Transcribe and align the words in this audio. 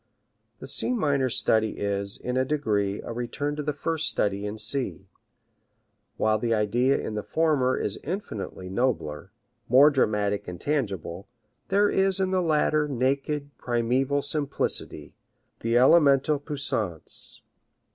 The 0.57 0.65
C 0.67 0.93
minor 0.93 1.29
study 1.29 1.77
is, 1.77 2.17
in 2.17 2.35
a 2.35 2.43
degree, 2.43 3.03
a 3.03 3.13
return 3.13 3.55
to 3.55 3.61
the 3.61 3.71
first 3.71 4.09
study 4.09 4.47
in 4.47 4.57
C. 4.57 5.05
While 6.17 6.39
the 6.39 6.55
idea 6.55 6.97
in 6.97 7.13
the 7.13 7.21
former 7.21 7.77
is 7.77 7.99
infinitely 8.03 8.67
nobler, 8.67 9.31
more 9.69 9.91
dramatic 9.91 10.47
and 10.47 10.59
tangible, 10.59 11.27
there 11.67 11.87
is 11.87 12.19
in 12.19 12.31
the 12.31 12.41
latter 12.41 12.87
naked, 12.87 13.55
primeval 13.59 14.23
simplicity, 14.23 15.13
the 15.59 15.73
larger 15.75 15.77
eloquence, 15.77 15.77
the 15.77 15.77
elemental 15.77 16.39
puissance. 16.39 17.41